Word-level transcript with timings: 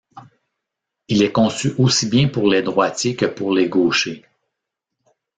Il 1.09 1.21
est 1.21 1.31
conçu 1.31 1.75
aussi 1.77 2.07
bien 2.07 2.27
pour 2.27 2.47
les 2.49 2.63
droitiers 2.63 3.15
que 3.15 3.27
pour 3.27 3.53
les 3.53 3.69
gauchers. 3.69 4.25